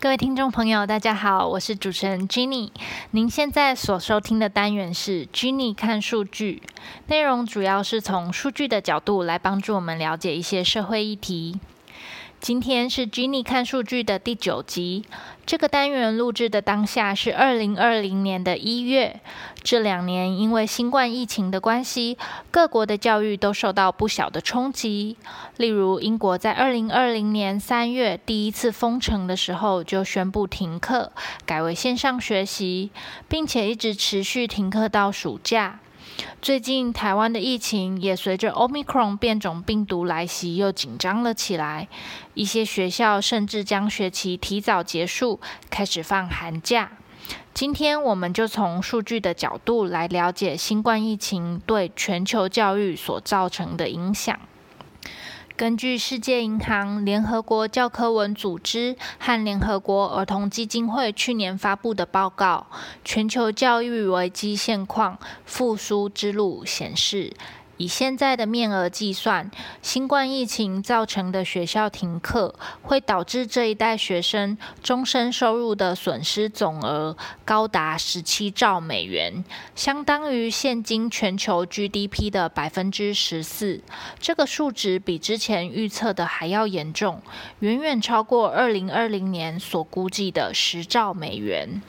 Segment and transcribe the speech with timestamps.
[0.00, 2.70] 各位听众朋友，大家好，我是主持人 Jenny。
[3.10, 6.62] 您现在所收听的单元是 Jenny 看数据，
[7.08, 11.58] 内容主要是从数据的角度来帮助我们了解一些社会议题。
[12.40, 15.04] 今天是 Jenny 看数据的第九集。
[15.44, 19.20] 这个单元录制的当下是二零二零年的一月。
[19.62, 22.16] 这两年因为新冠疫情的关系，
[22.50, 25.16] 各国的教育都受到不小的冲击。
[25.56, 31.12] 例如，英国在二零二零年三月第一次封城的时候，就宣布停课，
[31.44, 32.90] 改为线上学习，
[33.28, 35.80] 并且一直持续停课到暑假。
[36.40, 41.88] 最近台湾的疫情也随着 Omicron 变种病毒来袭，又紧张了起来。
[42.34, 46.92] 一些学校甚至将学期提早结束，开始放寒假。
[47.52, 54.38] 今天我们就从数据的角度来了解新冠疫情对全球教育所造成的影响。
[55.58, 62.68] 根据世界银行、联合国教科文组织和联合国儿童基金会去年发布的报告，
[63.04, 67.32] 全球教育危机现况复苏之路显示。
[67.78, 69.50] 以现在的面额计算，
[69.80, 79.44] 新冠疫情造成的学校停课，会导致这一代学生终身收入的损失总额高达十七兆美元，
[79.74, 83.80] 相当于现今全球 GDP 的百分之十四。
[84.18, 87.22] 这个数值比之前预测的还要严重，
[87.60, 91.80] 远远超过二零二零年所估计的十兆美元。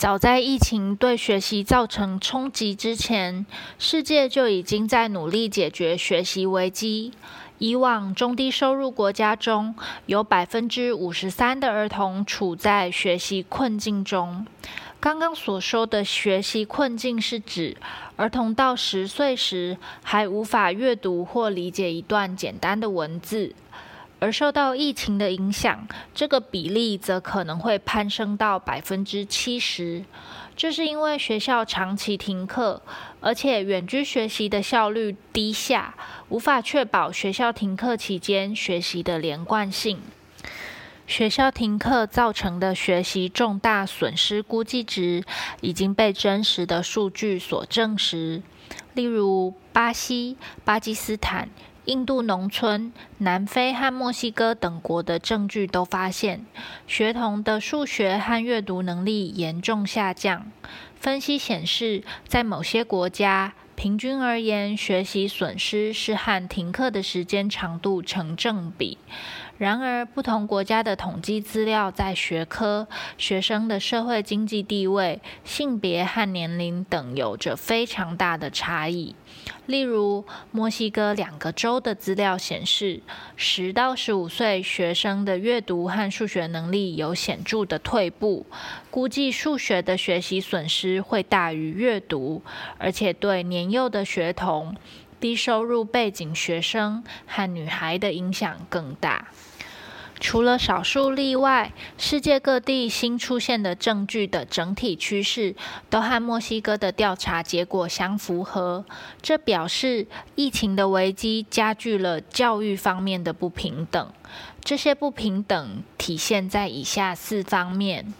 [0.00, 3.44] 早在疫情对学习造成冲击之前，
[3.78, 7.12] 世界就已经在努力解决学习危机。
[7.58, 9.74] 以往中低收入国家中
[10.06, 14.46] 有百分之五十三的儿童处在学习困境中。
[15.00, 17.76] 刚刚所说的学习困境是指
[18.16, 23.54] 儿童到十岁时还无法阅读或理解一段简单的文字。
[24.20, 30.04] 而受到疫情的影响，这个比例则可能会攀升到百分之七十。
[30.54, 32.82] 这是因为学校长期停课，
[33.20, 35.94] 而且远距学习的效率低下，
[36.28, 39.98] 无法确保学校停课期间学习的连贯性。
[41.06, 45.24] 学校停课造成的学习重大损失估计值
[45.60, 48.42] 已经被真实的数据所证实，
[48.92, 51.48] 例如巴西、巴基斯坦。
[51.90, 56.46] 印度农村、南非和墨西哥等国的证据都发现，
[56.86, 60.46] 学童的数学和阅读能力严重下降。
[60.94, 68.96] 分析显示，在某些国家，平均而言，学习损失是和停课的时间长度成正比。
[69.60, 72.88] 然而，不同国家的统计资料在学科、
[73.18, 79.14] 学生的社会经济地位、性别和年龄等有着非常大的差异。
[79.66, 83.02] 例如，墨西哥两个州的资料显示，
[83.36, 88.46] 十到十五岁学生的阅读和数学能力有显著的退步，
[88.90, 92.42] 估计数学的学习损失会大于阅读，
[92.78, 94.74] 而且对年幼的学童、
[95.20, 99.28] 低收入背景学生和女孩的影响更大。
[100.20, 105.56] 除了少数例外，世界各地新出现的证据的整体趋势
[105.88, 108.84] 都和墨西哥的调查结果相符合。
[109.22, 114.12] 这表示疫情的危机加剧了教育方面的不平等。
[114.62, 118.12] 这些不平等体现在以下四方面：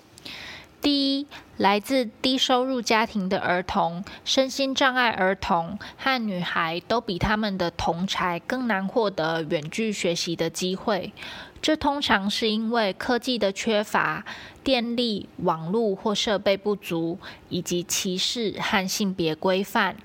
[0.83, 1.27] 第一，
[1.59, 11.13] 来自低收入家庭的儿童、身心障碍儿童和女孩都比他们的同才更难获得远距学习的机会。
[11.61, 14.25] 这通常是因为科技的缺乏、
[14.65, 17.19] 电力、网络或设备不足，
[17.51, 19.97] 以及歧视和性别规范。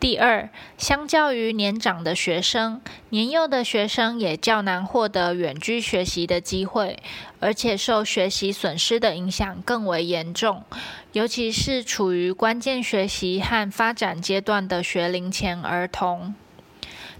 [0.00, 2.80] 第二，相较于年长的学生，
[3.10, 6.98] 年幼的学生也较难获得远距学习的机会，
[7.38, 10.64] 而且受学习损失的影响更为严重，
[11.12, 16.34] 尤其是处于关键学习和发展阶段的学龄前儿童。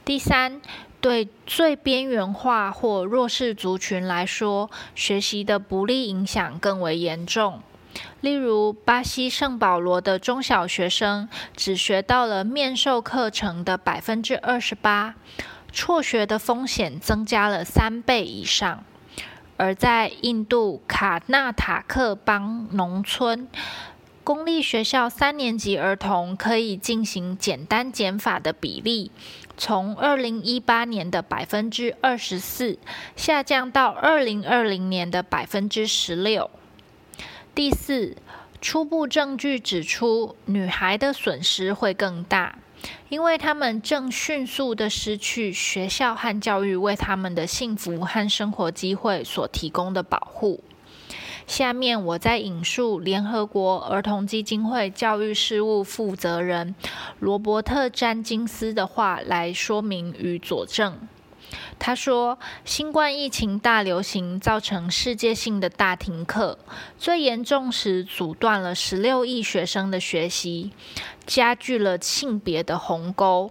[0.04, 0.60] 第三。
[1.02, 7.62] 对最边缘化或弱势族群来说，学习的不利影响更为严重。
[8.20, 15.14] 例如，巴西圣保罗的中小学生只学到了面授课程的百分之二十八，
[15.72, 18.84] 辍学的风险增加了三倍以上。
[19.56, 23.48] 而在印度卡纳塔克邦农村，
[24.22, 29.10] 公立学校三年级儿童可以进行简单减法的比例。
[29.56, 32.78] 从二零一八年的百分之二十四
[33.16, 36.50] 下降到二零二零年的百分之十六。
[37.52, 38.16] 第四，
[38.60, 42.58] 初步证据指出，女孩的损失会更大，
[43.08, 50.62] 因为她们正迅速的失去学校和教育为他们的幸福和生活机会所提供的保护。
[51.46, 56.76] 下面我再引述联合国儿童基金会教育事务负责人
[57.18, 60.96] 罗伯特·詹金斯的话来说明与佐证。
[61.78, 66.58] 他说：“新冠疫情大流行造成世界性的大停课，
[66.98, 70.72] 最严重时阻断了十六亿学生的学习，
[71.26, 73.50] 加剧了性别的鸿沟。”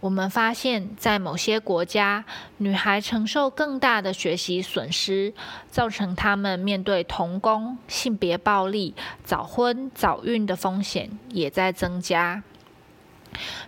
[0.00, 2.24] 我们发现，在某些国家，
[2.56, 5.32] 女孩承受更大的学习损失，
[5.70, 12.42] 造成她们面对童工、性别暴力、早婚早孕的风险也在增加。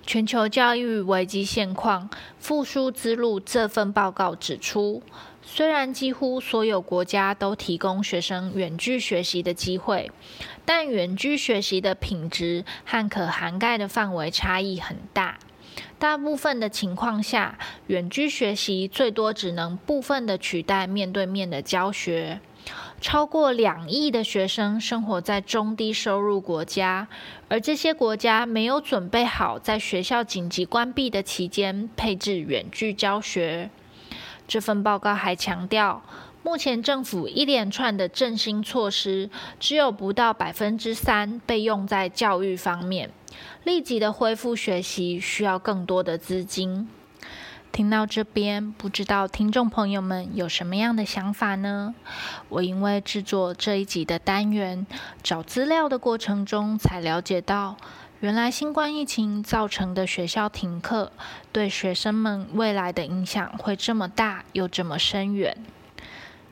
[0.06, 5.02] 全球教育危机现况复苏之路这份报告指出，
[5.42, 10.10] 虽然几乎所有国家都提供学生远距学习的机会，
[10.64, 15.38] 但远距学习的品质和可涵盖的范围差异很大。
[15.98, 22.40] 大部分的情况下，远距学习最多只能部分的取代面对面的教学。
[23.00, 27.08] 超过两亿的学生生活在中低收入国家，
[27.48, 33.70] 而这些国家没有准备好在学校紧急关闭的期间配置远距教学。
[34.46, 36.02] 这份报告还强调，
[36.42, 43.10] 目前政府一连串的振兴措施只有不到百分之三被用在教育方面。
[43.64, 46.88] 立即的恢复学习需要更多的资金。
[47.72, 51.94] 听到这边，不知道听众朋友们有什么样的想法呢？
[52.48, 54.86] 我因为制作这一集的单元，
[55.22, 57.76] 找资料的过程中才了解到，
[58.18, 61.12] 原来新冠疫情造成的学校停课，
[61.52, 65.56] 对学生们未来的影响会这么大，又这么深远。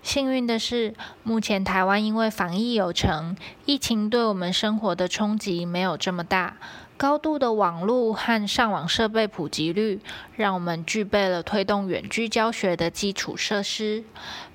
[0.00, 0.94] 幸运的是，
[1.24, 3.36] 目前台湾因为防疫有成，
[3.66, 6.56] 疫情对我们生活的冲击没有这么大。
[6.98, 10.00] 高度的网络和上网设备普及率，
[10.34, 14.02] 让我们具备了推动远距教学的基础设施。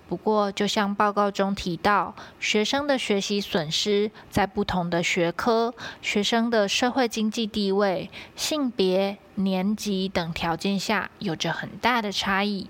[0.09, 12.69] 不过，就像报告中提到，学生的学习损失在不同的学科、学生的社会经济地位、性别、年级等条件下，有着很大的差异。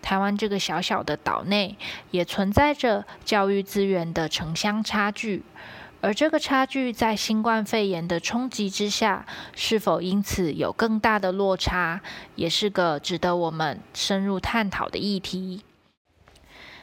[0.00, 1.76] 台湾这个小小的岛内，
[2.10, 5.42] 也存在着教育资源的城乡差距。
[6.00, 12.00] 而这个差距在新冠肺炎的冲击之下，是否因此有更大的落差，
[12.36, 15.62] 也是个值得我们深入探讨的议题。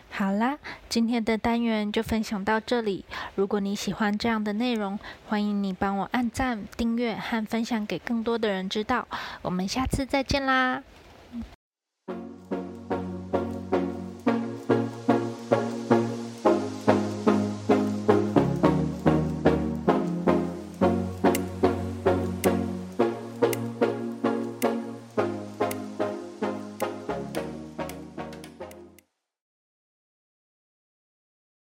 [0.10, 3.06] 好啦，今天的单元就分享到这里。
[3.36, 4.98] 如果你喜欢这样的内容，
[5.28, 9.08] 欢迎你帮我按赞、订阅和分享给更多的人知道。
[9.42, 10.82] 我们下次再见啦！